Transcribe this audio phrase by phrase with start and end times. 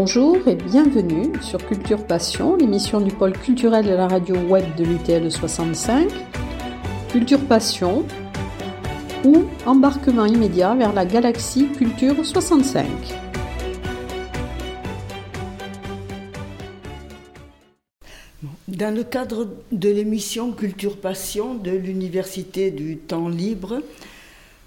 [0.00, 4.84] Bonjour et bienvenue sur Culture Passion, l'émission du pôle culturel de la radio web de
[4.84, 6.08] l'UTL 65.
[7.10, 8.06] Culture Passion
[9.24, 12.86] ou embarquement immédiat vers la galaxie Culture 65.
[18.68, 23.82] Dans le cadre de l'émission Culture Passion de l'Université du Temps Libre,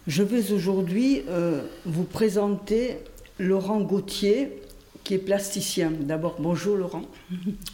[0.07, 2.97] je vais aujourd'hui euh, vous présenter
[3.39, 4.61] Laurent Gauthier,
[5.03, 5.91] qui est plasticien.
[5.91, 7.03] D'abord, bonjour Laurent.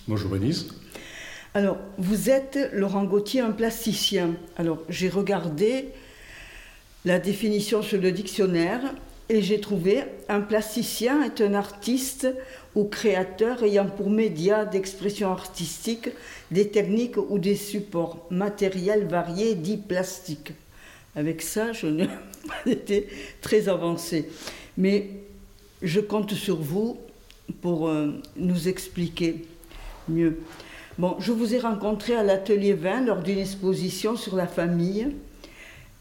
[0.08, 0.68] Bonjour Elise.
[1.54, 4.36] Alors, vous êtes Laurent Gauthier, un plasticien.
[4.58, 5.90] Alors, j'ai regardé
[7.06, 8.94] la définition sur le dictionnaire
[9.30, 12.28] et j'ai trouvé un plasticien est un artiste
[12.76, 16.10] ou créateur ayant pour média d'expression artistique
[16.52, 20.54] des techniques ou des supports matériels variés dits plastiques.
[21.16, 22.08] Avec ça, je n'ai
[22.48, 23.08] pas été
[23.42, 24.30] très avancé.
[24.78, 25.10] Mais
[25.82, 26.98] je compte sur vous
[27.62, 29.46] pour euh, nous expliquer
[30.08, 30.40] mieux.
[30.98, 35.08] Bon, je vous ai rencontré à l'atelier 20 lors d'une exposition sur la famille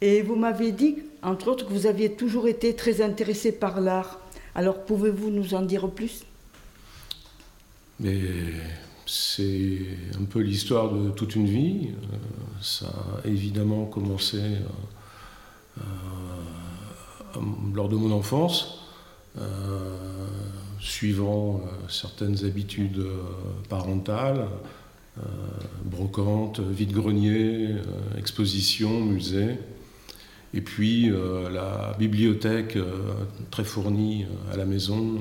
[0.00, 4.20] et vous m'avez dit, entre autres, que vous aviez toujours été très intéressé par l'art.
[4.54, 6.24] Alors pouvez-vous nous en dire plus?
[9.06, 9.78] C'est
[10.20, 11.90] un peu l'histoire de toute une vie.
[11.90, 12.16] Euh,
[12.60, 14.40] ça a évidemment commencé
[15.78, 15.82] euh,
[17.74, 18.82] lors de mon enfance
[20.86, 23.22] suivant euh, certaines habitudes euh,
[23.68, 24.46] parentales,
[25.18, 25.22] euh,
[25.84, 27.74] brocante, vide-grenier,
[28.16, 29.56] exposition, musée.
[30.54, 31.10] Et puis
[31.52, 32.78] la bibliothèque
[33.50, 35.18] très fournie à la maison,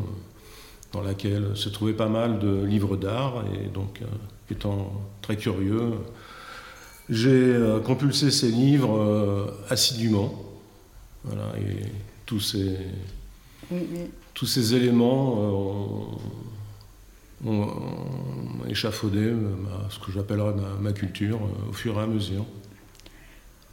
[0.93, 3.43] dans laquelle se trouvait pas mal de livres d'art.
[3.53, 4.01] Et donc,
[4.49, 5.93] étant très curieux,
[7.09, 10.41] j'ai compulsé ces livres assidûment.
[11.25, 11.85] Voilà, et
[12.25, 12.77] tous ces,
[14.35, 16.13] tous ces éléments
[17.43, 17.67] euh, ont,
[18.69, 19.31] échafaudé
[19.89, 22.45] ce que j'appellerais ma, culture euh, au fur et à mesure.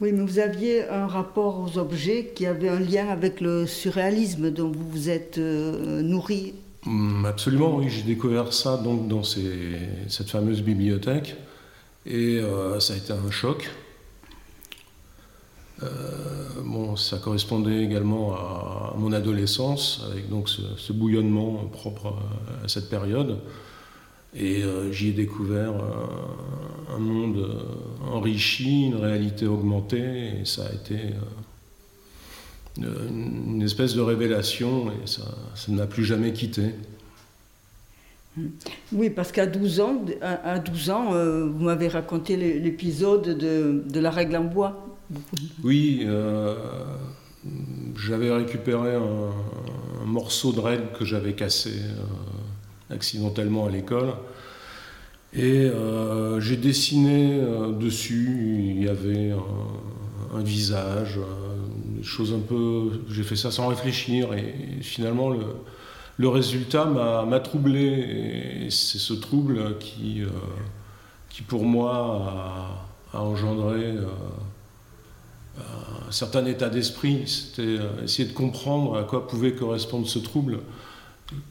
[0.01, 4.51] Oui, mais vous aviez un rapport aux objets qui avait un lien avec le surréalisme
[4.51, 6.55] dont vous vous êtes euh, nourri.
[6.87, 11.37] Hum, absolument, oui, j'ai découvert ça donc dans cette fameuse bibliothèque
[12.07, 12.41] et
[12.81, 13.71] ça a été un choc.
[15.83, 15.87] Euh,
[16.65, 22.15] bon, ça correspondait également à, mon adolescence, avec donc ce, bouillonnement propre
[22.65, 23.39] à, cette période.
[24.35, 25.75] Et euh, j'y ai découvert
[26.95, 27.67] un, monde
[28.11, 30.99] enrichi, une réalité augmentée, et ça a été
[32.83, 35.25] euh, une, espèce de révélation, et ça,
[35.69, 36.75] ne m'a plus jamais quitté.
[38.93, 44.11] Oui, parce qu'à 12 ans, à 12 ans vous m'avez raconté l'épisode de, de, la
[44.11, 44.93] règle en bois.
[45.63, 46.55] Oui, euh,
[47.97, 54.13] j'avais récupéré un, morceau de règle que j'avais cassé euh, accidentellement à l'école.
[55.33, 57.41] Et euh, j'ai dessiné
[57.81, 59.33] dessus, il y avait
[60.35, 61.19] un, visage,
[61.87, 63.01] des choses un peu.
[63.09, 65.31] J'ai fait ça sans réfléchir et, finalement
[66.19, 68.67] le, résultat m'a troublé.
[68.67, 70.23] Et c'est ce trouble qui,
[71.31, 73.95] qui pour moi a engendré
[75.59, 80.61] un certain état d'esprit, c'était euh, essayer de comprendre à quoi pouvait correspondre ce trouble,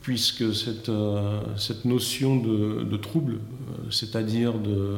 [0.01, 4.97] puisque cette, euh, cette notion de, trouble, euh, c'est-à-dire de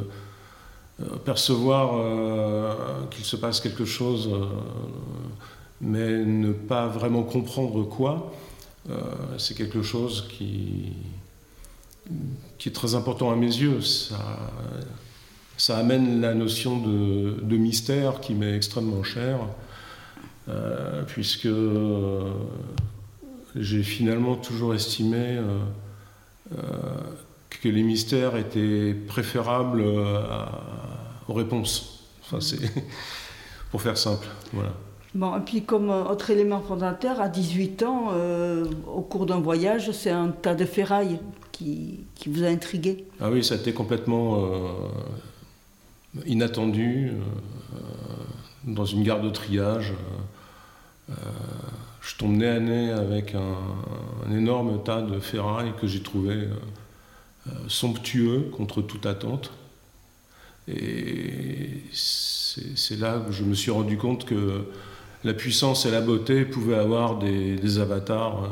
[1.25, 4.30] percevoir qu'il se passe quelque chose,
[5.81, 8.31] mais ne pas vraiment comprendre quoi,
[9.38, 10.94] c'est quelque chose qui,
[12.59, 13.80] qui est très important à mes yeux.
[15.58, 19.40] Ça amène la notion de, mystère qui m'est extrêmement chère,
[20.50, 22.31] euh, puisque euh,
[23.56, 26.58] j'ai finalement toujours estimé euh,
[27.50, 29.83] que les mystères étaient préférables
[31.28, 32.07] aux réponses.
[32.24, 32.60] Enfin, c'est
[33.72, 34.28] pour faire simple.
[34.51, 34.74] Voilà.
[35.13, 38.12] Bon, et puis comme autre élément fondateur, à 18 ans,
[38.92, 41.19] au cours d'un voyage, c'est un tas de ferraille
[41.51, 43.06] qui, qui, vous a intrigué.
[43.22, 44.50] Ah oui, ça a été complètement
[46.25, 47.77] inattendu, euh,
[48.65, 49.94] dans une gare de triage.
[51.10, 51.13] Euh,
[52.01, 57.51] je tombe nez à nez avec un, énorme tas de ferrailles que j'ai trouvé euh,
[57.68, 59.51] somptueux contre toute attente.
[60.68, 64.66] Et c'est là que je me suis rendu compte que
[65.25, 68.50] la puissance et la beauté pouvaient avoir des, avatars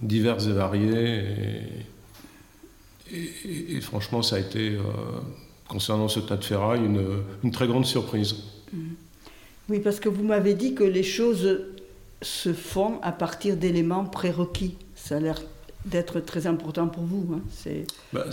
[0.00, 1.24] divers et variés.
[3.12, 4.78] Et, franchement, ça a été
[5.68, 8.36] concernant ce tas de ferraille une, très grande surprise.
[8.72, 8.78] Mm.
[9.68, 11.60] Oui, parce que vous m'avez dit que les choses
[12.22, 14.76] se font à partir d'éléments prérequis.
[14.94, 15.40] ça a l'air
[15.86, 17.26] d'être très important pour vous.
[17.32, 17.74] Hein.
[18.12, 18.24] Bah,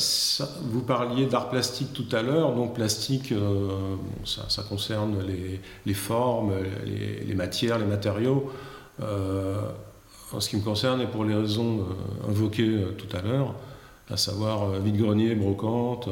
[0.63, 3.95] vous parliez d'art plastique tout à l'heure, donc plastique, euh,
[4.25, 5.24] ça, concerne
[5.86, 6.53] les, formes,
[6.86, 8.51] les, matières, les matériaux.
[9.01, 9.62] Euh,
[10.33, 13.53] en ce qui me concerne, et pour les raisons euh, invoquées tout à l'heure,
[14.13, 16.07] à savoir vide-grenier, brocante,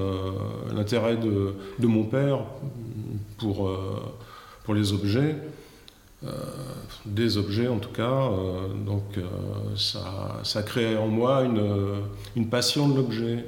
[0.74, 2.40] l'intérêt de, de, mon père
[3.38, 3.72] pour,
[4.64, 5.36] pour les objets,
[6.24, 6.30] euh,
[7.06, 8.04] des objets en tout cas.
[8.04, 9.24] Euh, donc euh,
[9.76, 12.00] ça, ça crée en moi une,
[12.36, 13.46] une passion de l'objet.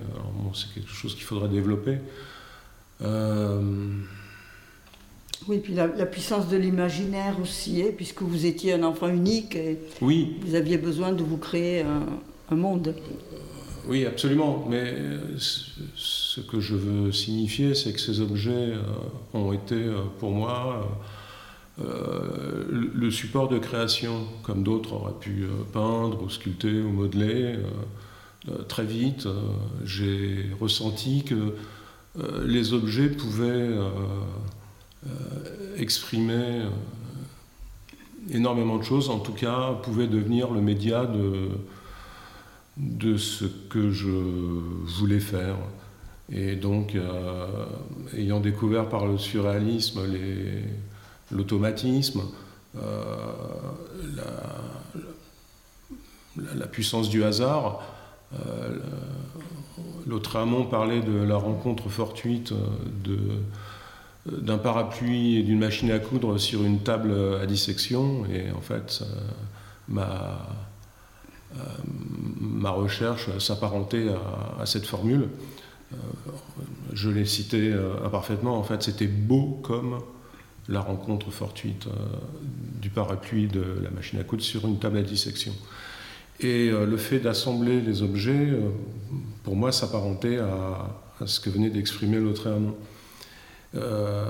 [0.55, 1.97] c'est quelque chose qu'il faudrait développer.
[5.49, 9.77] Oui, puis la, puissance de l'imaginaire aussi, hein, puisque vous étiez un enfant unique et
[10.01, 10.37] oui.
[10.45, 12.05] vous aviez besoin de vous créer un,
[12.49, 12.95] un monde.
[13.87, 14.65] Oui, absolument.
[14.69, 14.95] Mais
[15.95, 18.73] ce que je veux signifier, c'est que ces objets
[19.33, 19.77] ont été
[20.19, 20.87] pour moi
[21.81, 27.55] euh, le support de création, comme d'autres auraient pu euh, peindre ou sculpter ou modeler.
[28.49, 29.27] Euh, très vite,
[29.85, 31.55] j'ai ressenti que
[32.45, 33.71] les objets pouvaient
[35.77, 36.61] exprimer
[38.31, 41.47] énormément de choses, en tout cas pouvaient devenir le média de,
[42.77, 44.09] de ce que je
[44.99, 45.57] voulais faire.
[46.31, 46.97] Et donc,
[48.17, 49.99] ayant découvert par le surréalisme
[51.31, 52.21] l'automatisme,
[52.75, 53.03] euh,
[56.55, 57.81] la, puissance du hasard.
[58.33, 58.79] Euh,
[60.07, 62.51] l'autre amont parlait de la rencontre fortuite
[64.25, 69.03] d'un parapluie et d'une machine à coudre sur une table à dissection, et en fait,
[69.87, 70.37] ma, euh,
[72.39, 74.07] ma recherche s'apparentait
[74.59, 75.29] à, cette formule.
[76.93, 77.73] je l'ai cité
[78.03, 79.99] imparfaitement, en fait, c'était beau comme
[80.69, 81.91] la rencontre fortuite euh,
[82.81, 85.53] du parapluie de la machine à coudre sur une table à dissection.
[86.39, 88.69] Et euh, le fait d'assembler les objets, euh,
[89.43, 90.87] pour moi, s'apparentait à,
[91.25, 92.49] ce que venait d'exprimer l'autre
[93.75, 94.25] Euh,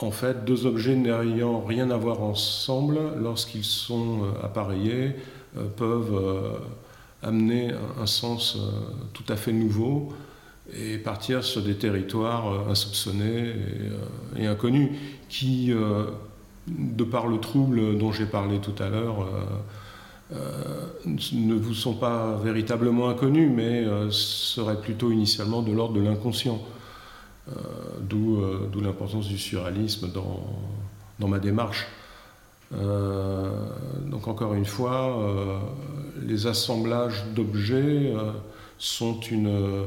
[0.00, 5.12] en fait, deux objets n'ayant rien à voir ensemble, lorsqu'ils sont appareillés,
[5.76, 6.58] peuvent
[7.22, 8.58] amener un sens
[9.12, 10.12] tout à fait nouveau
[10.72, 13.54] et partir sur des territoires euh, insoupçonnés
[14.36, 14.90] et, euh, inconnus
[15.28, 16.06] qui, euh,
[16.66, 19.28] de par le trouble dont j'ai parlé tout à l'heure,
[20.32, 26.58] ne vous sont pas véritablement inconnus, mais seraient plutôt initialement de l'ordre de l'inconscient.
[28.00, 28.40] D'où
[28.82, 30.10] l'importance du surréalisme
[31.18, 31.86] dans ma démarche.
[34.06, 35.60] Donc encore une fois,
[36.22, 38.12] les assemblages d'objets
[38.78, 39.84] sont une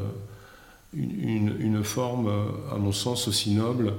[0.94, 3.94] une, forme, euh, à mon sens, aussi noble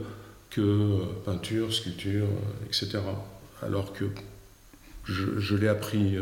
[0.51, 2.99] que euh, peinture, sculpture, euh, etc.
[3.63, 4.07] Alors que
[5.05, 6.17] je, l'ai appris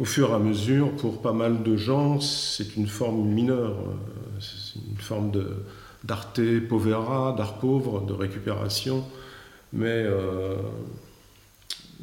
[0.00, 3.76] au fur et à mesure, pour pas mal de gens, c'est une forme mineure,
[4.40, 5.30] c'est une forme
[6.02, 9.04] d'arte povera, d'art pauvre, de récupération,
[9.74, 10.06] mais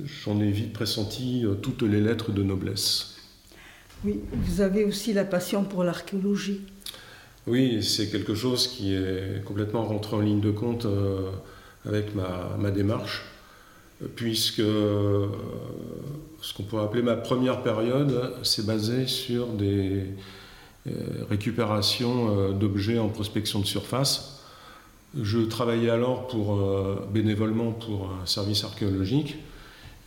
[0.03, 3.15] j'en ai vite pressenti toutes les lettres de noblesse.
[4.03, 6.62] Oui, vous avez aussi la passion pour l'archéologie.
[7.47, 11.29] Oui, c'est quelque chose qui est complètement rentré en ligne de compte euh,
[11.86, 13.24] avec ma, démarche,
[14.15, 15.27] puisque euh,
[16.41, 20.05] ce qu'on pourrait appeler ma première période s'est basé sur des
[20.88, 20.91] euh,
[21.29, 24.43] récupérations d'objets en prospection de surface.
[25.20, 26.60] Je travaillais alors pour,
[27.13, 29.38] bénévolement pour un service archéologique.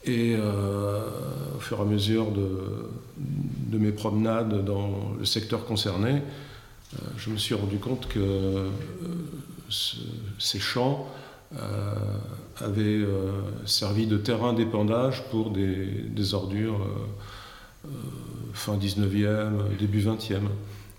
[0.05, 6.23] Et au fur et à mesure de, mes promenades dans le secteur concerné,
[6.95, 8.71] euh, je me suis rendu compte que euh,
[10.39, 11.07] ces champs
[11.57, 11.95] euh,
[12.61, 13.05] avaient
[13.67, 16.87] servi de terrain d'épandage pour des, ordures
[18.53, 20.49] fin 19e, début 20e.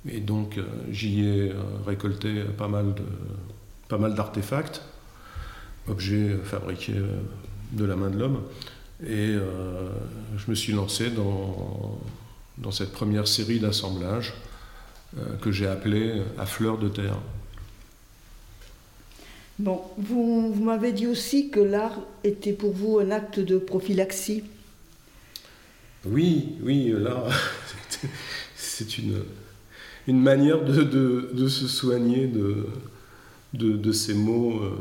[0.08, 0.60] Et donc
[0.92, 1.52] j'y ai
[1.86, 3.04] récolté pas mal, de,
[3.88, 4.82] pas mal d'artefacts,
[5.88, 7.02] objets fabriqués
[7.74, 8.42] de la main de l'homme.
[9.08, 9.36] Et
[10.38, 12.00] je me suis lancé dans,
[12.60, 14.34] dans cette première série d'assemblages
[15.18, 17.18] euh, que j'ai appelé à fleur de terre.
[19.58, 24.44] Bon, vous, vous m'avez dit aussi que l'art était pour vous un acte de prophylaxie.
[26.06, 27.28] Oui, oui, l'art,
[28.56, 29.24] c'est une,
[30.08, 32.68] une manière de, de, de se soigner de,
[33.54, 34.72] de, ces mots, euh,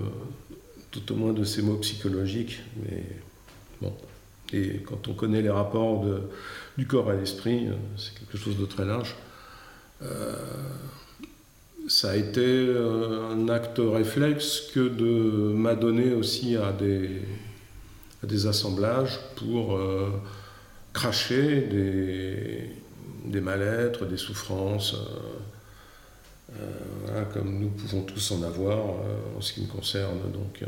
[0.90, 2.60] tout au moins de ces mots psychologiques.
[2.82, 3.02] Mais
[4.52, 6.04] et quand on connaît les rapports
[6.78, 9.16] du corps à l'esprit, euh, c'est quelque chose de très large.
[10.02, 10.36] Euh,
[11.88, 19.80] ça a été euh, un acte réflexe que de m'adonner aussi à des, assemblages pour
[20.92, 21.62] cracher
[23.24, 24.96] des, mal-être, des souffrances,
[27.32, 28.78] comme nous pouvons tous en avoir
[29.36, 30.18] en ce qui me concerne.
[30.32, 30.62] Donc,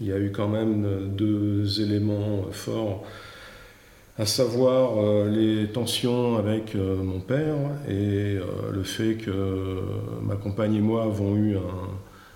[0.00, 3.04] il y a eu quand même deux éléments forts
[4.18, 7.56] à savoir euh, les tensions avec euh, mon père
[7.88, 9.80] et euh, le fait que
[10.22, 11.88] ma compagne et moi avons eu un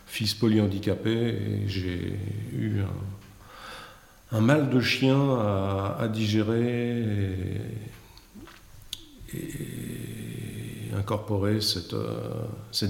[0.07, 2.17] fils polyhandicapé et j'ai
[2.57, 2.83] eu
[4.31, 7.03] un, mal de chien à, digérer
[9.35, 9.41] et,
[10.97, 11.95] incorporer cette,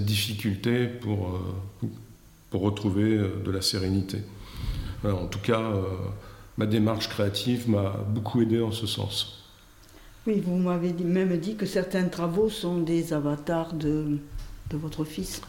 [0.05, 1.41] difficulté pour
[2.53, 4.19] retrouver de la sérénité.
[5.05, 5.61] En tout cas,
[6.59, 9.43] ma démarche créative m'a beaucoup aidé en ce sens.
[10.27, 14.19] Oui, vous m'avez même dit que certains travaux sont des avatars de,
[14.71, 15.43] de votre fils.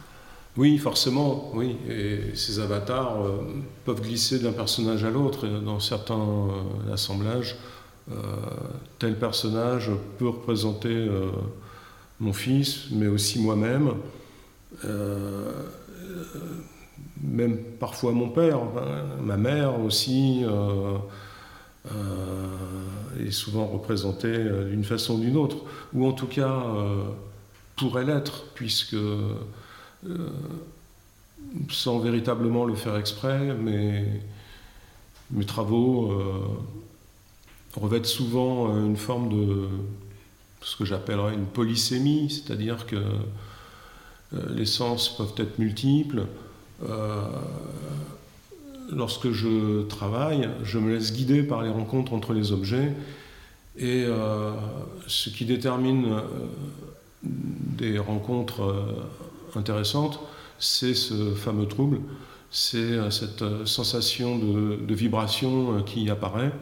[0.56, 1.76] Oui, forcément, oui.
[1.88, 3.38] Et ces avatars euh,
[3.84, 5.46] peuvent glisser d'un personnage à l'autre.
[5.46, 7.56] Dans certains euh, assemblages,
[8.10, 8.14] euh,
[8.98, 11.08] tel personnage peut représenter
[12.20, 13.94] mon fils, mais aussi moi-même
[17.24, 18.60] même parfois mon père,
[19.22, 20.96] ma mère aussi euh,
[21.90, 25.58] euh, est souvent représentée euh, d'une façon ou d'une autre,
[25.92, 26.64] ou en tout cas
[27.76, 28.96] pourrait l'être, puisque
[31.70, 36.12] sans véritablement le faire exprès, mes travaux
[37.74, 39.68] revêtent souvent une forme de
[40.60, 43.02] ce que j'appellerais une polysémie, c'est-à-dire que
[44.50, 46.26] les sens peuvent être multiples,
[48.90, 52.92] lorsque je travaille, je me laisse guider par les rencontres entre les objets
[53.76, 54.52] et euh,
[55.06, 56.20] ce qui détermine euh,
[57.22, 58.84] des rencontres
[59.56, 60.20] intéressantes,
[60.58, 62.00] c'est ce fameux trouble,
[62.50, 66.52] c'est cette sensation de, vibration qui apparaît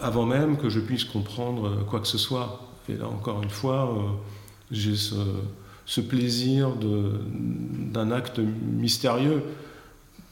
[0.00, 2.62] avant même que je puisse comprendre quoi que ce soit.
[2.88, 3.92] Et là encore une fois,
[4.70, 5.14] j'ai ce,
[5.86, 9.42] ce plaisir d'un acte mystérieux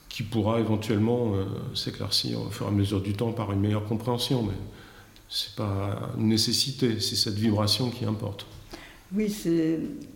[0.08, 1.44] qui pourra éventuellement euh,
[1.74, 4.42] s'éclaircir au fur et à mesure du temps par une meilleure compréhension.
[4.42, 4.54] Mais
[5.28, 8.46] ce n'est pas une nécessité, c'est cette vibration qui importe.
[9.14, 9.34] Oui,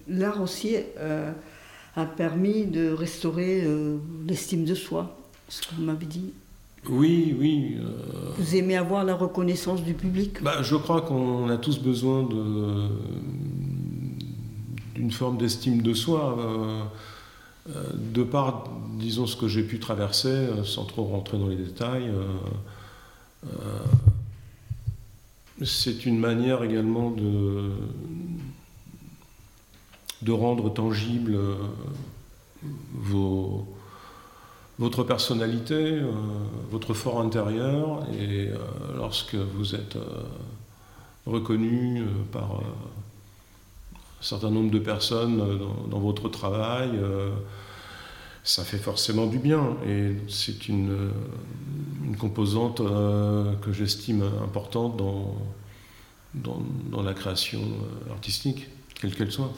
[0.08, 1.32] l'art aussi euh,
[1.94, 5.16] a permis de restaurer euh, l'estime de soi,
[5.48, 6.32] ce que vous m'avez dit.
[6.88, 7.76] Oui, oui.
[8.38, 10.42] Vous aimez avoir la reconnaissance du public?
[10.42, 12.88] Bah, Je crois qu'on a tous besoin de,
[14.98, 16.36] une forme d'estime de soi.
[16.38, 16.82] Euh,
[17.70, 18.64] euh, de par,
[18.98, 22.10] disons, ce que j'ai pu traverser, euh, sans trop rentrer dans les détails,
[25.64, 27.70] c'est une manière également de,
[30.22, 31.38] de rendre tangible
[32.94, 33.66] vos,
[34.78, 36.00] votre personnalité,
[36.70, 38.50] votre fort intérieur, et
[38.96, 39.96] lorsque vous êtes
[41.26, 42.02] reconnu
[42.32, 42.60] par
[44.20, 45.58] un certain nombre de personnes euh,
[45.88, 47.30] dans, votre travail, euh,
[48.42, 49.76] ça fait forcément du bien.
[49.86, 51.10] Et c'est une, euh,
[52.04, 52.78] une, composante
[53.62, 55.36] que j'estime importante dans,
[56.34, 57.60] dans, la création
[58.10, 58.68] artistique,
[59.00, 59.52] quelle qu'elle soit.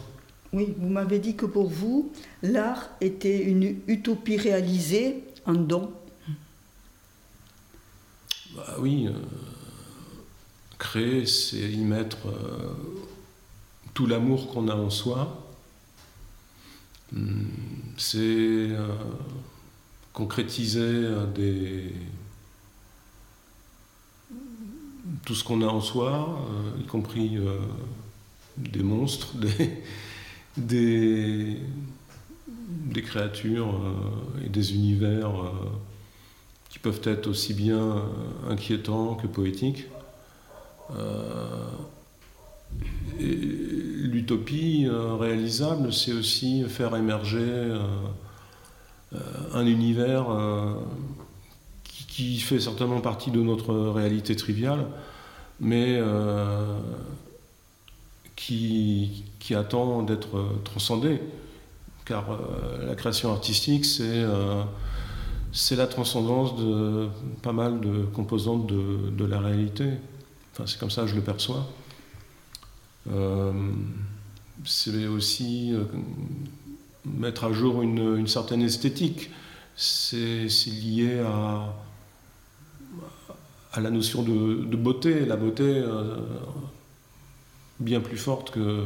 [0.52, 2.12] Oui, vous m'avez dit que pour vous,
[2.42, 5.90] l'art était une utopie réalisée, un don.
[8.56, 9.08] Bah oui,
[10.78, 12.18] créer, c'est y mettre
[14.00, 15.46] tout l'amour qu'on a en soi,
[17.12, 17.44] hmm,
[17.98, 18.96] c'est euh,
[20.14, 21.92] concrétiser euh, des,
[25.26, 27.38] tout ce qu'on a en soi, euh, y compris
[28.56, 29.34] des monstres,
[30.56, 31.58] des,
[32.56, 33.82] des, créatures
[34.42, 35.30] et des univers
[36.70, 38.02] qui peuvent être aussi bien
[38.48, 39.88] inquiétants que poétiques
[43.20, 47.78] l'utopie euh, réalisable, c'est aussi faire émerger euh,
[49.14, 49.18] euh,
[49.54, 50.26] un univers
[51.84, 54.86] qui, fait certainement partie de notre réalité triviale,
[55.58, 55.98] mais
[58.36, 59.24] qui,
[59.54, 61.20] attend d'être transcendé.
[62.04, 62.38] Car
[62.86, 67.08] la création artistique, c'est la transcendance de
[67.42, 69.86] pas mal de composantes de, de la réalité.
[70.52, 71.66] Enfin, c'est comme ça que je le perçois.
[73.08, 73.52] Euh,
[74.64, 75.84] c'est aussi euh,
[77.04, 79.30] mettre à jour une, certaine esthétique.
[79.76, 81.72] C'est lié à,
[83.80, 85.24] la notion de, beauté.
[85.24, 86.16] La beauté euh,
[87.78, 88.84] bien plus forte que,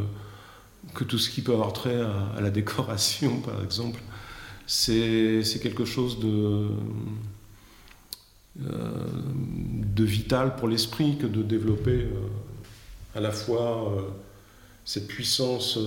[1.09, 2.00] tout ce qui peut avoir trait
[2.37, 4.00] à, la décoration, par exemple.
[4.66, 6.68] C'est quelque chose de
[10.04, 12.06] vital pour l'esprit que de développer
[13.14, 13.92] à la fois
[14.85, 15.78] cette puissance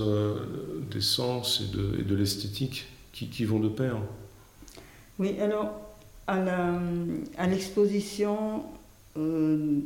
[0.89, 3.98] des sens et de, l'esthétique qui, vont de pair.
[5.19, 5.79] Oui, alors
[6.27, 8.63] à l'exposition
[9.15, 9.84] de,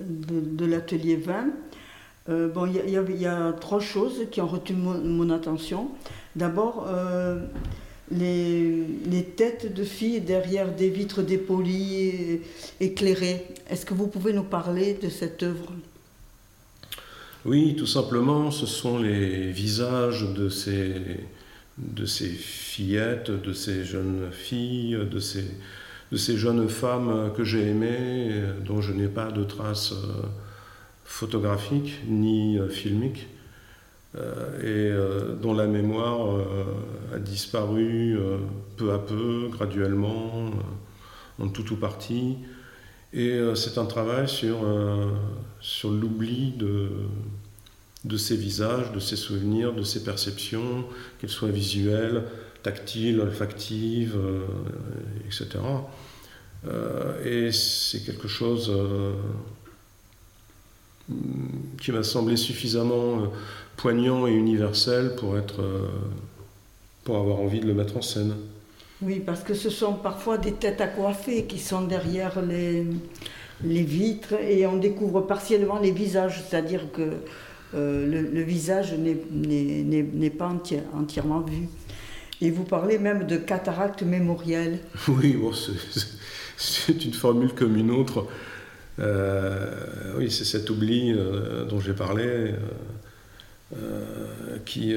[0.00, 1.46] de l'atelier 20,
[2.30, 5.90] euh, bon, il y, a trois choses qui ont retenu mon, attention.
[6.36, 7.46] D'abord, euh,
[8.10, 12.40] les, têtes de filles derrière des vitres dépolies,
[12.80, 13.46] éclairées.
[13.68, 15.72] Est-ce que vous pouvez nous parler de cette œuvre?
[17.44, 20.94] Oui, tout simplement, ce sont les visages de ces,
[21.78, 25.44] de ces fillettes, de ces jeunes filles, de ces,
[26.10, 28.30] de ces jeunes femmes que j'ai aimées,
[28.64, 29.92] dont je n'ai pas de traces.
[29.92, 30.22] Euh,
[31.04, 33.28] photographique ni euh, filmique,
[34.16, 36.38] euh, et dont la mémoire
[37.12, 38.16] a disparu
[38.76, 40.50] peu à peu, graduellement,
[41.40, 42.38] en tout ou partie.
[43.12, 44.58] Et c'est un travail sur,
[45.60, 46.88] sur l'oubli de,
[48.04, 50.84] de ces visages, de ces souvenirs, de ces perceptions,
[51.18, 52.24] qu'elles soient visuelles,
[52.62, 54.16] tactiles, olfactives,
[55.26, 55.58] etc.
[57.24, 58.72] et c'est quelque chose
[61.80, 63.26] qui m'a semblé suffisamment euh,
[63.76, 65.88] poignant et universel pour, être, euh,
[67.04, 68.34] pour avoir envie de le mettre en scène.
[69.02, 72.86] Oui, parce que ce sont parfois des têtes à coiffer qui sont derrière les,
[73.62, 77.10] les vitres et on découvre partiellement les visages, c'est-à-dire que
[77.74, 80.54] euh, le, visage n'est pas
[80.92, 81.68] entièrement vu.
[82.40, 84.78] Et vous parlez même de cataracte mémorielle.
[85.08, 85.36] Oui,
[86.56, 88.26] c'est une formule comme une autre.
[89.00, 92.54] Euh, oui, c'est cet oubli euh, dont j'ai parlé
[94.64, 94.94] qui,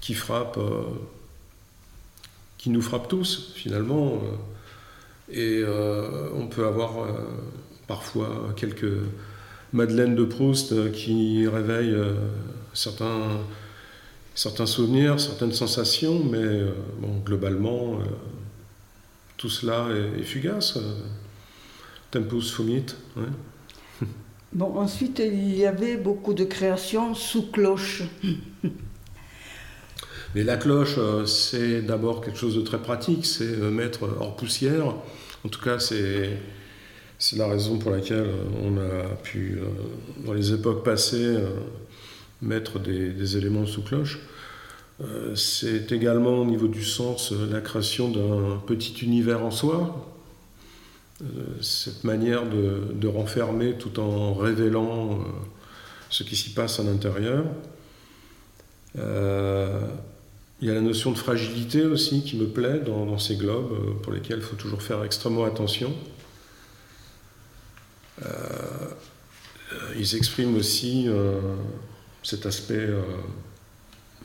[0.00, 0.58] qui frappe,
[2.58, 4.20] qui nous frappe tous finalement.
[5.30, 5.62] et
[6.34, 7.06] on peut avoir
[7.86, 8.96] parfois quelques
[9.72, 11.96] Madeleine de Proust qui réveillent
[12.74, 13.40] certains,
[14.34, 16.64] certains souvenirs, certaines sensations, mais
[16.98, 18.00] bon, globalement,
[19.36, 20.78] tout cela est fugace.
[22.10, 22.86] Tempus Fumit.
[24.52, 28.02] Bon, ensuite, il y avait beaucoup de créations sous cloche.
[30.34, 34.34] Mais la cloche, euh, c'est d'abord quelque chose de très pratique, c'est euh, mettre hors
[34.34, 34.96] poussière.
[35.44, 36.36] En tout cas, c'est,
[37.20, 39.60] c'est la raison pour laquelle euh, on a pu,
[40.26, 41.38] dans les époques passées,
[42.42, 44.18] mettre des, éléments sous cloche.
[45.34, 50.10] C'est également au niveau du sens la création d'un petit univers en soi,
[51.22, 51.26] euh,
[51.60, 55.14] cette manière de, renfermer tout en révélant euh,
[56.08, 57.44] ce qui s'y passe à l'intérieur.
[58.98, 59.80] Euh,
[60.62, 64.12] il y a la notion de fragilité aussi qui me plaît dans, ces globes pour
[64.12, 65.92] lesquels il faut toujours faire extrêmement attention.
[69.96, 71.08] Ils expriment aussi
[72.22, 72.88] cet aspect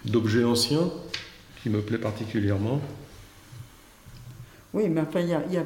[0.03, 0.89] d'objet ancien
[1.61, 2.81] qui me plaît particulièrement.
[4.73, 5.63] Oui, mais enfin, il y a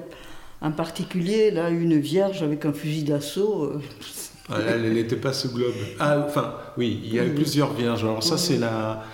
[0.61, 3.63] en particulier, là, une vierge avec un fusil d'assaut.
[3.63, 3.81] Euh,
[4.49, 5.73] ah, elle n'était pas ce globe.
[5.99, 8.03] Ah, enfin, oui, il y a eu plusieurs vierges.
[8.03, 9.05] Alors, ça, c'est la,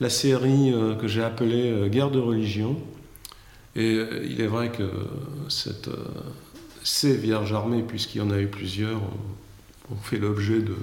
[0.00, 2.76] la série euh, que j'ai appelée euh, Guerre de religion.
[3.76, 4.82] Et il est vrai que
[5.48, 5.88] cette,
[6.82, 9.00] ces vierges armées, puisqu'il y en a eu plusieurs,
[9.90, 10.76] ont, fait l'objet de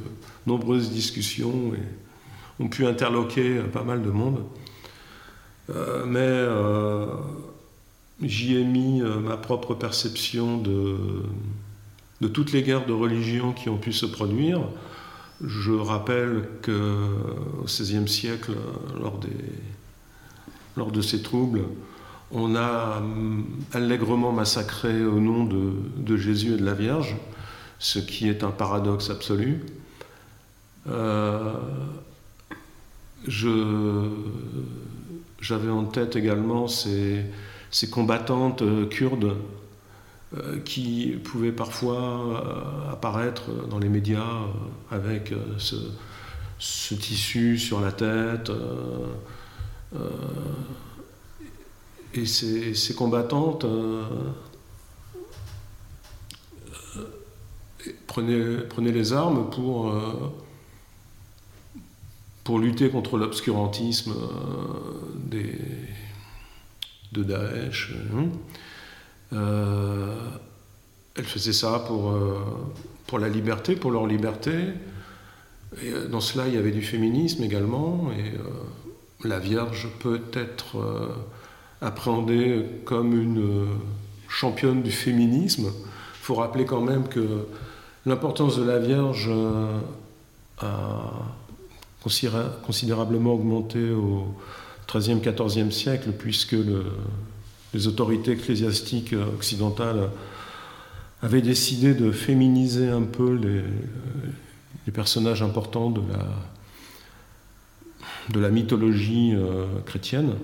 [0.46, 4.44] nombreuses discussions et ont pu interloquer pas mal de monde.
[6.06, 6.46] mais
[8.22, 10.98] j'y ai mis euh, ma propre perception de,
[12.22, 14.62] de toutes les guerres de religion qui ont pu se produire.
[15.44, 18.54] Je rappelle qu'au XVIe siècle,
[19.00, 19.30] lors, des,
[20.76, 21.62] lors de ces troubles,
[22.32, 27.16] on a hum, allègrement massacré au nom de, Jésus et de la Vierge,
[27.80, 29.64] ce qui est un paradoxe absolu.
[30.90, 31.54] Euh,
[35.42, 37.26] J'avais en tête également ces,
[37.92, 39.38] combattantes euh, kurdes
[40.36, 44.42] euh, qui pouvaient parfois apparaître dans les médias
[44.92, 48.52] avec ce, tissu sur la tête.
[52.18, 53.66] Et ces, combattantes
[58.08, 59.94] prenaient, les armes pour,
[62.44, 64.14] pour lutter contre l'obscurantisme
[67.12, 67.94] de Daesh.
[68.16, 68.30] Hein.
[69.34, 70.16] Euh,
[71.16, 72.40] elle faisait ça pour, euh,
[73.08, 74.54] pour la liberté, pour leur liberté.
[75.84, 78.10] Euh, dans cela, il y avait du féminisme également.
[78.12, 80.78] Et la Vierge peut être
[81.82, 83.68] appréhendée comme une,
[84.30, 85.68] championne du féminisme.
[85.68, 87.48] Il faut rappeler quand même que
[88.06, 89.32] l'importance de la Vierge
[90.60, 91.12] a
[92.62, 94.36] considérablement augmenté au
[94.94, 96.58] XIIIe, XIVe siècle, puisque
[97.74, 100.10] les autorités ecclésiastiques occidentales
[101.22, 103.64] avaient décidé de féminiser un peu les,
[104.92, 106.02] personnages importants de
[108.40, 110.36] la, mythologie euh, chrétienne, euh,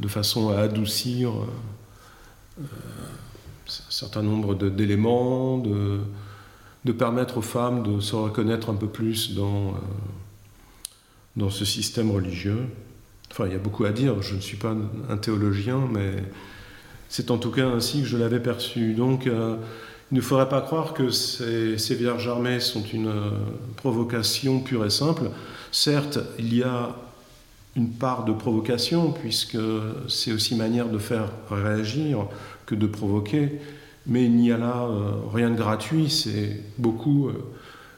[0.00, 6.00] de façon à adoucir euh, un certain nombre d'éléments, de,
[6.98, 9.74] permettre aux femmes de se reconnaître un peu plus dans,
[11.36, 12.64] dans ce système religieux.
[13.30, 14.74] Enfin, il y a beaucoup à dire, je ne suis pas
[15.10, 16.14] un théologien, mais
[17.10, 18.94] c'est en tout cas ainsi que je l'avais perçu.
[18.94, 19.56] Donc, euh,
[20.10, 23.30] il ne faudrait pas croire que ces, ces Vierges armées sont une euh,
[23.76, 25.30] provocation pure et simple.
[25.70, 26.96] Certes, il y a
[27.76, 29.58] une part de provocation, puisque
[30.08, 32.26] c'est aussi manière de faire réagir
[32.66, 33.60] que de provoquer,
[34.06, 37.30] mais il n'y a là euh, rien de gratuit, c'est beaucoup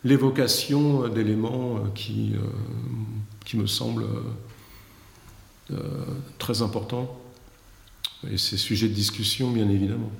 [0.04, 2.32] l'évocation d'éléments qui,
[3.44, 4.06] qui me semblent
[6.38, 7.20] très importants.
[8.30, 10.10] Et c'est sujet de discussion, bien évidemment.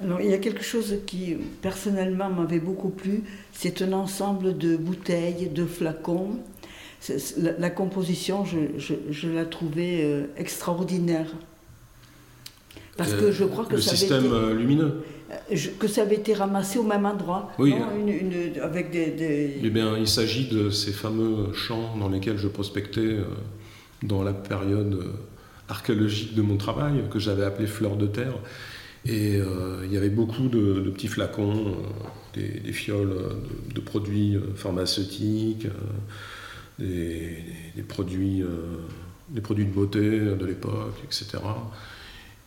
[0.00, 3.24] Alors, il y a quelque chose qui, personnellement, m'avait beaucoup plu.
[3.52, 6.38] C'est un ensemble de bouteilles, de flacons.
[7.58, 8.58] La, composition, je,
[9.10, 11.28] je, la trouvais euh, extraordinaire.
[12.96, 15.04] Parce que je crois que le ça système été, euh, lumineux.
[15.30, 17.52] Euh, que ça avait été ramassé au même endroit.
[17.58, 17.74] Oui.
[18.62, 23.18] avec des, Eh bien, il s'agit de ces fameux champs dans lesquels je prospectais
[24.02, 25.04] dans la période
[25.68, 28.34] archéologique de mon travail, que j'avais appelé Fleur de terre.
[29.08, 31.74] Et euh, il y avait beaucoup de, petits flacons,
[32.36, 33.14] euh, des, fioles
[33.72, 35.68] de, produits euh, pharmaceutiques,
[36.78, 38.44] des, produits,
[39.30, 41.38] des produits de beauté de l'époque, etc.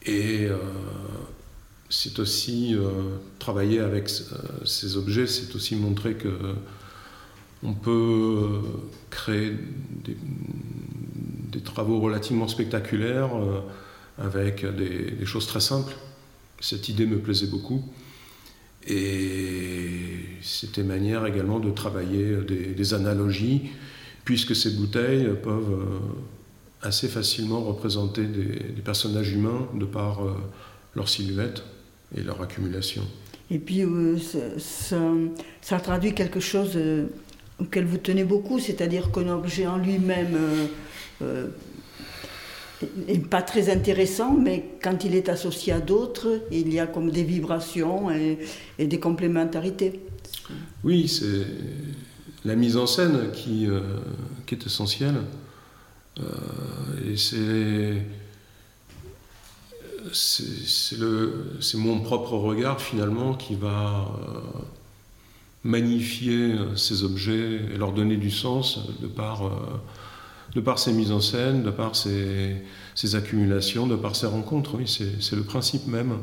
[0.05, 0.47] Et
[1.89, 2.75] c'est aussi
[3.39, 4.09] travailler avec
[4.65, 6.29] ces objets, c'est aussi montrer que
[7.63, 8.61] on peut
[9.09, 9.53] créer
[10.03, 13.59] des, travaux relativement spectaculaires euh,
[14.17, 15.93] avec des, choses très simples.
[16.61, 17.83] Cette idée me plaisait beaucoup.
[18.87, 19.99] Et
[20.41, 23.69] c'était manière également de travailler des, analogies,
[24.29, 30.35] puisque ces bouteilles peuvent euh, assez facilement représenter des, personnages humains de par euh,
[30.93, 31.63] leur silhouette
[32.15, 33.01] et leur accumulation.
[33.49, 33.81] Et puis
[34.19, 34.99] ça,
[35.61, 36.77] ça, traduit quelque chose
[37.59, 40.37] auquel vous tenez beaucoup, c'est-à-dire qu'un objet en lui-même
[41.23, 41.47] euh,
[43.07, 47.09] n'est pas très intéressant, mais quand il est associé à d'autres, il y a comme
[47.09, 48.37] des vibrations et,
[48.77, 50.01] des complémentarités.
[50.83, 51.47] Oui, c'est
[52.45, 53.81] la mise en scène qui, euh,
[54.49, 55.21] est essentielle.
[56.19, 56.23] Euh,
[57.11, 58.03] et c'est
[60.11, 64.09] c'est mon propre regard finalement qui va
[65.63, 69.51] magnifier ces objets et leur donner du sens de par
[70.55, 72.61] de par ses mises en scène, de par ses,
[73.13, 74.75] accumulations, de par ses rencontres.
[74.75, 76.17] Oui, c'est le principe même.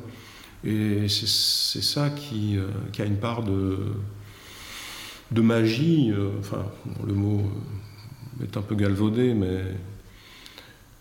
[0.64, 3.78] Et c'est ça qui, euh, qui, a une part de,
[5.30, 6.12] de magie.
[6.12, 6.64] Euh, enfin,
[7.06, 7.42] le mot
[8.42, 9.62] est un peu galvaudé, mais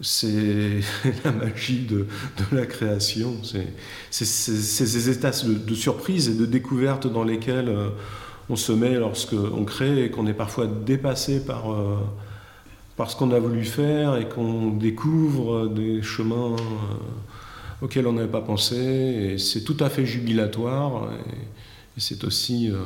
[0.01, 0.79] c'est
[1.25, 2.07] la magie de,
[2.51, 3.35] la création.
[3.43, 7.89] C'est ces états de, surprise et de découverte dans lesquels euh,
[8.49, 11.75] on se met lorsqu'on crée et qu'on est parfois dépassé par
[12.95, 18.41] parce qu'on a voulu faire et qu'on découvre des chemins euh, auxquels on n'avait pas
[18.41, 19.35] pensé.
[19.37, 21.09] C'est tout à fait jubilatoire.
[21.27, 22.83] Et, c'est aussi euh,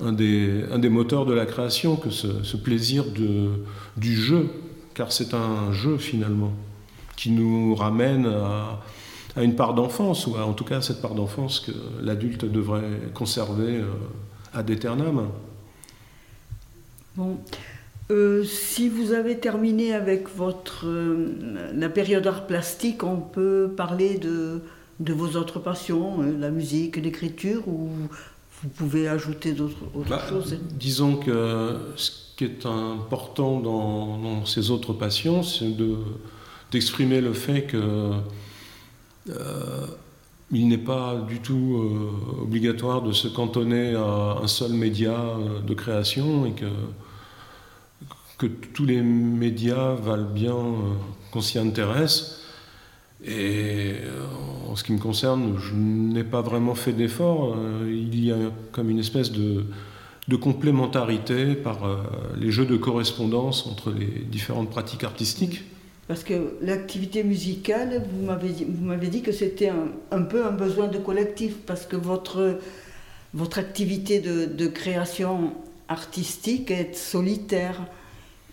[0.00, 3.64] un, des, un, des, moteurs de la création que ce, plaisir de,
[3.96, 4.48] du jeu,
[4.94, 6.52] car c'est un jeu finalement,
[7.16, 8.80] qui nous ramène à,
[9.36, 13.10] à une part d'enfance, ou en tout cas à cette part d'enfance que l'adulte devrait
[13.14, 13.86] conserver euh,
[14.52, 15.28] ad aeternam.
[17.16, 17.38] Bon.
[18.10, 24.16] Euh, si vous avez terminé avec votre, euh, la période art plastique, on peut parler
[24.16, 24.62] de,
[25.00, 27.90] de vos autres passions, la musique, l'écriture, ou
[28.62, 29.76] vous pouvez ajouter d'autres
[30.08, 35.74] bah, choses Disons que ce qui est important dans, ces autres passions, c'est
[36.70, 38.12] d'exprimer le fait que
[40.50, 42.00] il n'est pas du tout
[42.40, 46.66] obligatoire de se cantonner à un seul média de création et que
[48.38, 50.94] que tous les médias valent bien euh,
[51.32, 52.37] qu'on s'y intéresse.
[53.24, 54.24] Et euh,
[54.68, 57.56] en ce qui me concerne, je n'ai pas vraiment fait d'effort.
[57.56, 58.36] Euh, il y a
[58.72, 59.64] comme une espèce de,
[60.40, 61.78] complémentarité par
[62.38, 65.62] les jeux de correspondance entre les différentes pratiques artistiques.
[66.06, 68.26] Parce que l'activité musicale, vous
[68.84, 69.72] m'avez dit, que c'était
[70.10, 72.58] un, peu un besoin de collectif, parce que votre,
[73.32, 75.54] votre activité de création
[75.88, 77.80] artistique est solitaire.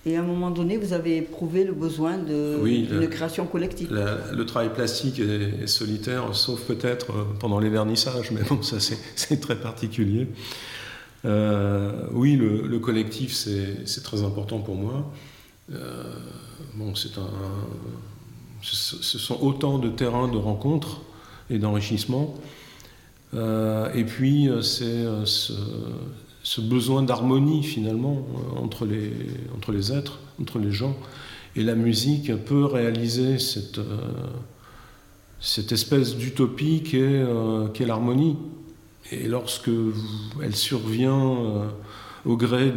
[0.08, 2.18] Et à un moment donné, vous avez éprouvé le besoin
[2.62, 3.92] Oui, d'une création collective.
[3.92, 8.62] La- le travail plastique est, est solitaire, sauf peut-être euh, pendant les vernissages, mais bon,
[8.62, 10.28] ça c'est- très particulier.
[11.26, 15.12] Euh, oui, le, le collectif c'est très important pour moi.
[15.74, 16.04] Euh,
[16.76, 17.28] bon, c'est un,
[18.62, 21.02] ce, ce sont autant de terrains de rencontres
[21.50, 22.36] et d'enrichissement.
[23.34, 25.26] Euh, et puis c'est euh,
[26.46, 29.12] ce, besoin d'harmonie finalement euh, entre les,
[29.56, 30.96] entre les êtres, entre les gens.
[31.56, 33.98] Et la musique peut réaliser cette, euh,
[35.40, 38.38] cette espèce d'utopie qu'est euh, qu'est l'harmonie.
[39.12, 39.70] Et lorsque
[40.42, 41.68] elle survient
[42.26, 42.74] au gré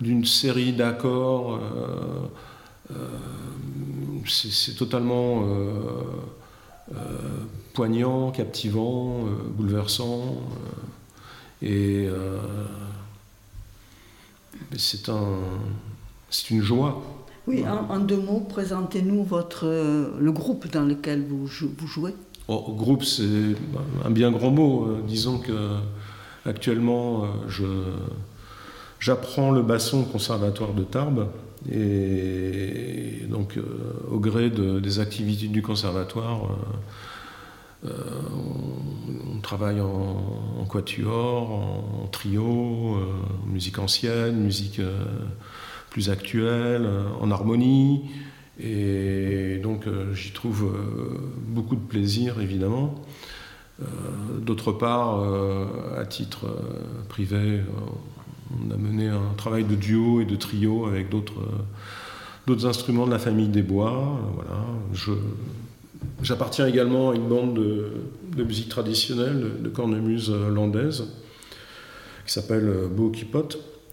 [0.00, 1.60] d'une série d'accords,
[4.26, 5.44] c'est totalement
[7.72, 10.42] poignant, captivant, bouleversant.
[11.62, 12.38] Et euh,
[14.76, 15.38] c'est un,
[16.30, 17.02] c'est une joie.
[17.46, 21.86] Oui, en, en deux mots, présentez-nous votre, euh, le groupe dans lequel vous, jou- vous
[21.86, 22.14] jouez.
[22.48, 23.24] Oh, groupe, c'est
[24.04, 24.84] un bien grand mot.
[24.86, 25.52] Euh, disons que
[26.46, 27.64] actuellement, je,
[29.00, 31.28] j'apprends le basson au conservatoire de Tarbes.
[31.70, 33.62] Et donc, euh,
[34.10, 36.44] au gré de- des activités du conservatoire,
[37.84, 37.90] euh, euh,
[39.38, 43.04] on, travaille en, quatuor, en, trio, euh,
[43.46, 45.04] musique ancienne, musique euh,
[45.90, 48.10] plus actuelle, euh, en harmonie.
[48.60, 50.76] Et donc j'y trouve
[51.46, 52.96] beaucoup de plaisir évidemment.
[54.40, 55.22] D'autre part,
[55.96, 56.48] à titre
[57.08, 57.60] privé,
[58.50, 63.20] on a mené un travail de duo et de trio avec d'autres instruments de la
[63.20, 64.18] famille des bois.
[64.34, 64.64] Voilà.
[64.92, 65.12] Je-
[66.22, 67.92] J'appartiens également à une bande de,
[68.36, 71.04] de musique traditionnelle, de, de cornemuse landaise,
[72.26, 73.48] qui s'appelle euh, Beau Kipot.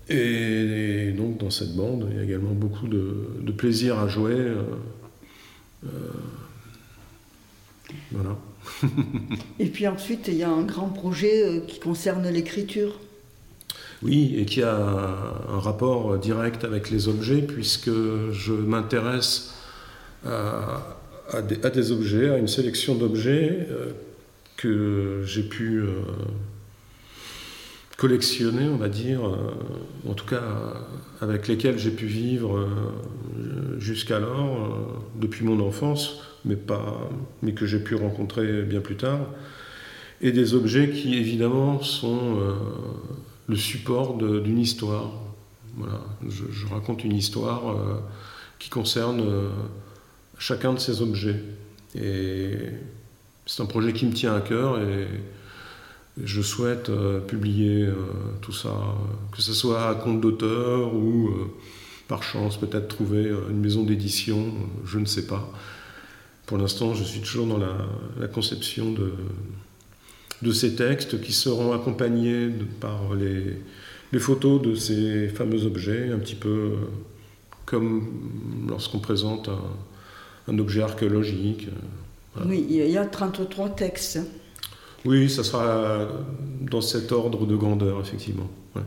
[0.10, 4.08] Et, et donc dans cette bande, il y a également beaucoup de, de plaisir à
[4.08, 4.34] jouer.
[4.34, 4.62] euh,
[5.86, 5.90] euh,
[8.12, 8.38] voilà.
[9.60, 13.00] Et puis ensuite, il y a un grand projet qui concerne l'écriture.
[14.02, 17.92] Oui, et qui a un rapport direct avec les objets, puisque
[18.32, 19.54] je m'intéresse
[20.26, 20.98] à,
[21.32, 23.92] à des, objets, à une sélection d'objets euh,
[24.58, 26.02] que j'ai pu euh,
[27.98, 30.44] collectionner, on va dire, euh, en tout cas
[31.22, 32.68] avec lesquels j'ai pu vivre
[33.80, 37.10] jusqu'alors, depuis mon enfance, mais, pas,
[37.42, 39.22] mais que j'ai pu rencontrer bien plus tard,
[40.22, 42.38] et des objets qui évidemment sont
[43.48, 45.12] le support d'une histoire.
[45.78, 47.78] Voilà, je, raconte une histoire
[48.60, 49.24] qui concerne
[50.38, 51.42] chacun de ces objets.
[51.96, 52.58] Et
[53.46, 55.08] c'est un projet qui me tient à cœur et
[56.24, 57.96] je souhaite euh, publier euh,
[58.42, 58.74] tout ça,
[59.32, 61.52] que ce soit à compte d'auteur ou euh,
[62.08, 64.54] par chance peut-être trouver une maison d'édition,
[64.86, 65.52] je ne sais pas.
[66.46, 69.12] Pour l'instant, je suis toujours dans la, conception de,
[70.44, 73.58] de ces textes qui seront accompagnés par les,
[74.12, 76.74] les photos de ces fameux objets, un petit peu
[77.66, 78.08] comme
[78.70, 79.60] lorsqu'on présente un,
[80.48, 81.68] un objet archéologique.
[82.34, 82.50] Voilà.
[82.50, 84.20] Oui, il y a 33 textes.
[85.06, 86.08] Oui, ça sera
[86.62, 88.50] dans cet ordre de grandeur, effectivement.
[88.76, 88.82] Ouais.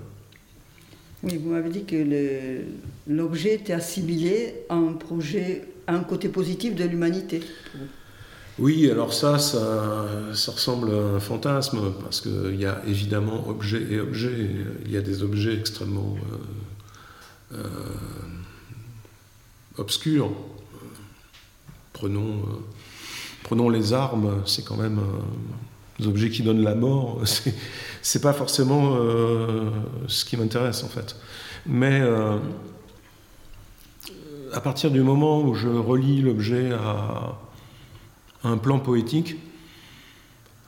[1.23, 2.63] Oui, vous m'avez dit que
[3.09, 7.41] l'objet était assimilé à un projet, à un côté positif de l'humanité.
[8.59, 13.83] Oui, alors ça, ça, ça ressemble à un fantasme, parce qu'il y a évidemment objet
[13.91, 14.51] et objet.
[14.85, 16.17] Il y a des objets extrêmement
[17.53, 17.69] euh, euh,
[19.77, 20.33] obscurs.
[21.99, 22.61] Prenons, euh,
[23.43, 25.03] prenons les armes, c'est quand même euh,
[25.99, 27.21] des objets qui donnent la mort.
[28.03, 29.69] C'est, pas forcément euh,
[30.07, 31.17] ce qui m'intéresse en fait.
[31.67, 32.39] Mais euh,
[34.53, 37.37] à partir du moment où je relie l'objet à
[38.45, 39.37] un plan poétique,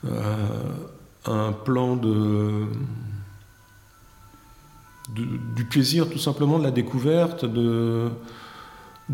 [0.05, 0.35] euh,
[1.25, 2.65] un plan de-
[5.55, 8.09] du plaisir tout simplement de la découverte, de,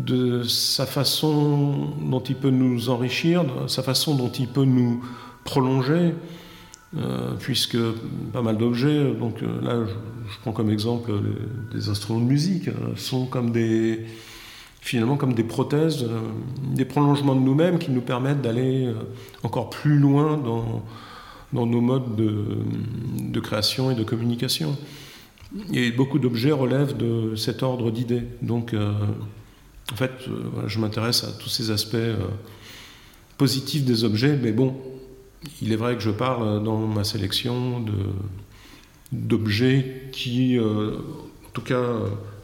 [0.04, 5.02] de sa façon dont il peut nous enrichir, de sa façon dont il peut nous
[5.44, 6.14] prolonger,
[6.96, 7.76] euh, puisque
[8.32, 12.68] pas mal d'objets, donc euh, là je, prends comme exemple les- des instruments de musique,
[12.68, 14.06] euh, sont comme des,
[14.80, 16.06] finalement comme des prothèses,
[16.74, 18.92] des prolongements de nous-mêmes qui nous permettent d'aller
[19.42, 20.82] encore plus loin dans,
[21.52, 22.44] dans nos modes de,
[23.18, 24.76] de création et de communication.
[25.72, 28.24] Et beaucoup d'objets relèvent de cet ordre d'idées.
[28.42, 28.74] Donc
[29.92, 30.12] En fait,
[30.66, 31.96] je m'intéresse à tous ces aspects
[33.38, 34.76] positifs des objets, mais bon,
[35.62, 37.84] il est vrai que je parle dans ma sélection
[39.12, 41.82] d'objets qui, en tout cas,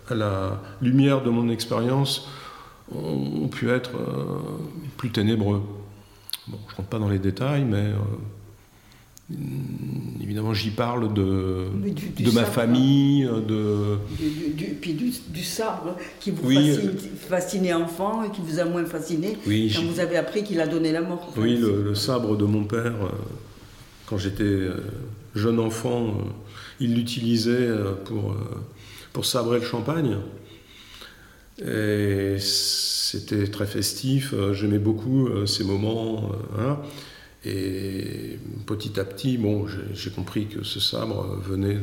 [0.08, 2.28] à la lumière de mon expérience,
[2.90, 3.90] ont pu être
[4.96, 5.62] plus ténébreux.
[6.46, 7.98] Bon, je ne rentre pas dans les détails, mais euh,
[10.22, 11.66] évidemment j'y parle de,
[12.18, 13.96] de ma famille, de...
[14.18, 16.92] Du, puis du, sabre qui vous fascine,
[17.28, 20.92] fascinait enfant et qui vous a moins fasciné quand vous avez appris qu'il a donné
[20.92, 21.32] la mort.
[21.36, 23.08] Oui, le, sabre de mon père, euh,
[24.06, 24.76] quand j'étais euh,
[25.34, 26.18] jeune enfant,
[26.80, 27.70] il l'utilisait
[28.04, 28.36] pour,
[29.12, 30.18] pour sabrer le champagne.
[31.64, 36.32] Et c'était très festif, euh, j'aimais beaucoup euh, ces moments.
[36.58, 36.74] Euh,
[37.44, 41.78] et petit à petit, bon, j'ai compris que ce sabre venait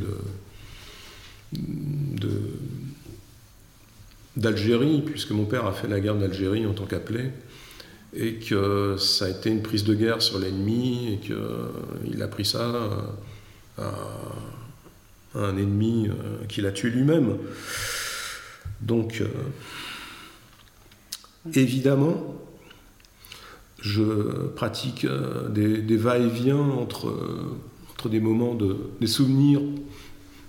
[1.54, 2.30] de,
[4.36, 7.32] d'Algérie, puisque mon père a fait la guerre d'Algérie en tant qu'appelé,
[8.14, 12.46] et que ça a été une prise de guerre sur l'ennemi, et qu'il a pris
[12.46, 12.90] ça
[13.78, 13.92] à,
[15.34, 16.10] un ennemi
[16.50, 17.38] qu'il a tué lui-même.
[18.82, 19.22] Donc,
[21.56, 22.36] Évidemment,
[23.82, 27.58] je pratique euh, des, va-et-vient entre, euh,
[27.92, 29.62] entre, des moments de des souvenirs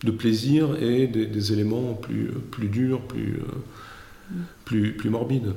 [0.04, 5.54] de plaisir et des, éléments plus, plus durs, plus, euh, plus, morbides.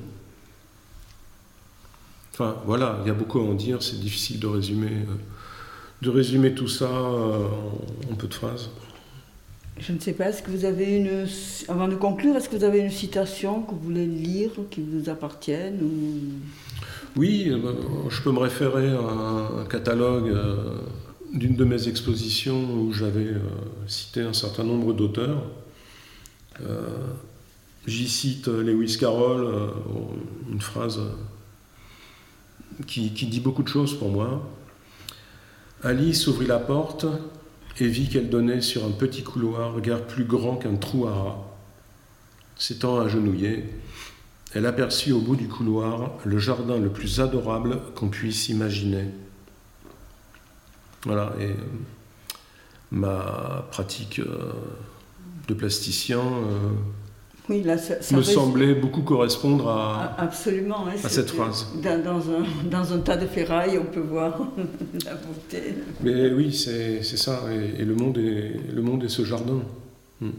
[2.31, 4.91] Enfin, voilà, il y a beaucoup à en dire, c'est difficile de résumer,
[6.03, 8.69] de résumer tout ça en peu de phrases.
[9.79, 11.25] Je ne sais pas, est-ce que vous avez une.
[11.67, 15.09] Avant de conclure, est-ce que vous avez une citation que vous voulez lire, qui vous
[15.09, 15.79] appartienne
[17.15, 20.79] Oui, euh, je peux me référer à un catalogue euh,
[21.33, 23.39] d'une de mes expositions où j'avais euh,
[23.87, 25.43] cité un certain nombre d'auteurs.
[27.87, 29.53] J'y cite Lewis Carroll,
[30.51, 31.01] une phrase
[32.87, 34.49] qui, dit beaucoup de choses pour moi.
[35.83, 37.05] Alice ouvrit la porte
[37.79, 41.57] et vit qu'elle donnait sur un petit couloir, regard plus grand qu'un trou à rats.
[42.55, 43.65] S'étant agenouillée,
[44.55, 49.05] elle aperçut au bout du couloir le jardin le plus adorable qu'on puisse imaginer.
[51.03, 51.55] Voilà, et euh,
[52.89, 54.53] ma pratique euh,
[55.47, 56.69] de plasticien euh,
[57.47, 57.75] oui, là,
[58.11, 61.67] me semblait beaucoup correspondre à, Absolument, à cette phrase.
[61.83, 61.91] Dans,
[62.31, 64.39] un, dans, un, tas de ferrailles, on peut voir
[65.05, 65.75] la beauté.
[66.01, 67.41] Mais oui, c'est ça.
[67.51, 69.61] Et, le, monde est, le monde est ce jardin.
[70.21, 70.31] Hmm.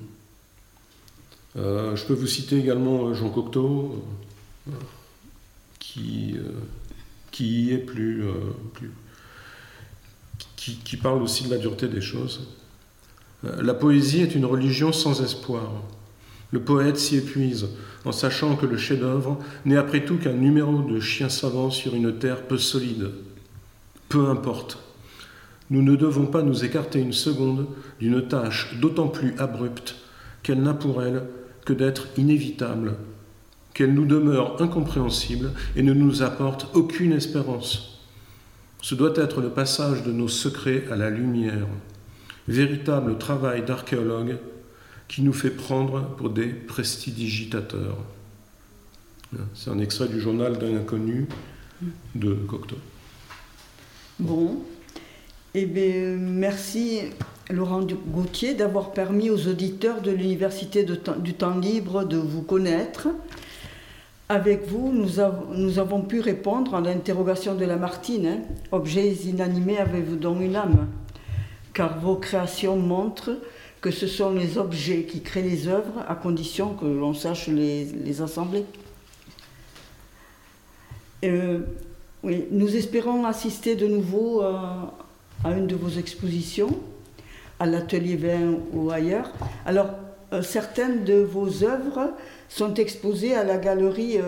[1.57, 4.05] Euh, je peux vous citer également euh, Jean Cocteau,
[4.69, 4.73] euh,
[5.79, 6.37] qui,
[7.31, 8.25] qui est plus,
[10.57, 12.49] qui, qui, parle aussi de la dureté des choses.
[13.43, 15.71] La poésie est une religion sans espoir.
[16.51, 17.69] Le poète s'y épuise,
[18.05, 22.19] en sachant que le chef-d'œuvre n'est après tout qu'un numéro de chien savant sur une
[22.19, 23.11] terre peu solide.
[24.09, 24.79] Peu importe.
[25.71, 27.67] Nous ne devons pas nous écarter une seconde
[28.01, 29.97] d'une tâche d'autant plus abrupte
[30.43, 31.23] qu'elle n'a pour elle
[31.67, 32.95] que d'être inévitable,
[33.75, 38.01] qu'elle nous demeure incompréhensible et ne nous apporte aucune espérance.
[38.81, 41.67] Ce doit être le passage de nos secrets à la lumière,
[42.49, 44.39] véritable travail d'archéologue
[45.09, 47.99] qui nous fait prendre pour des prestidigitateurs.
[49.55, 51.27] C'est un extrait du journal d'un inconnu
[52.15, 52.79] de Cocteau.
[54.19, 54.63] Bon,
[55.53, 57.01] eh bien, merci
[57.51, 63.09] Laurent Gauthier d'avoir permis aux auditeurs de l'Université du temps libre de vous connaître.
[64.29, 68.27] Avec vous, nous, avons pu répondre à l'interrogation de Lamartine.
[68.27, 68.39] Hein.
[68.73, 70.89] Objets inanimés, avez-vous donc une âme?
[71.73, 73.39] Car vos créations montrent
[73.81, 78.21] que ce sont les objets qui créent les œuvres à condition que l'on sache les,
[78.21, 78.65] assembler.
[81.25, 81.61] Euh,
[82.25, 84.57] nous espérons assister de nouveau euh,
[85.45, 86.77] à une de vos expositions,
[87.59, 88.39] à l'atelier 20
[88.73, 89.31] ou ailleurs.
[89.65, 89.91] Alors,
[90.33, 92.13] euh, certaines de vos œuvres
[92.49, 94.19] sont exposées à la galerie.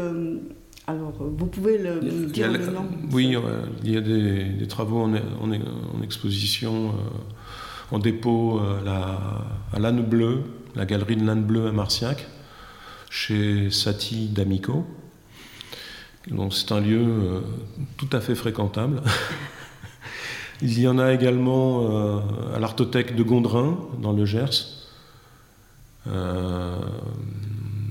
[0.87, 3.37] alors, vous pouvez le, dire le nom Oui,
[3.85, 6.95] il y a des, travaux en, en exposition
[7.91, 10.43] en dépôt euh, à l'âne bleu,
[10.75, 12.27] la galerie de l'âne bleu à Marciac,
[13.11, 14.85] chez Sati D'Amico.
[16.51, 17.41] c'est un lieu euh,
[17.97, 19.03] tout à fait fréquentable.
[20.61, 22.21] Il y en a également euh,
[22.55, 24.67] à l'Artothèque de Gondrin, dans le Gers.